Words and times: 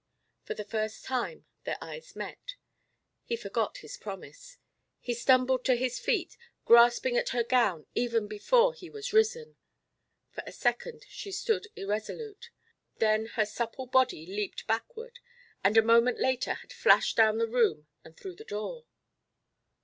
For 0.45 0.55
the 0.55 0.63
first 0.65 1.05
time 1.05 1.45
their 1.63 1.77
eyes 1.79 2.15
met. 2.15 2.55
He 3.23 3.35
forgot 3.35 3.77
his 3.85 3.97
promise. 3.97 4.57
He 4.99 5.13
stumbled 5.13 5.63
to 5.65 5.75
his 5.75 5.99
feet, 5.99 6.37
grasping 6.65 7.17
at 7.17 7.29
her 7.29 7.43
gown 7.43 7.85
even 7.93 8.27
before 8.27 8.73
he 8.73 8.89
was 8.89 9.13
risen. 9.13 9.57
For 10.31 10.43
a 10.47 10.51
second 10.53 11.05
she 11.07 11.31
stood 11.31 11.67
irresolute; 11.75 12.49
then 12.97 13.27
her 13.37 13.45
supple 13.45 13.85
body 13.85 14.25
leaped 14.25 14.65
backward, 14.65 15.19
and 15.63 15.77
a 15.77 15.83
moment 15.83 16.19
later 16.19 16.55
had 16.55 16.73
flashed 16.73 17.15
down 17.17 17.37
the 17.37 17.45
room 17.47 17.85
and 18.03 18.17
through 18.17 18.37
the 18.37 18.43
door. 18.45 18.85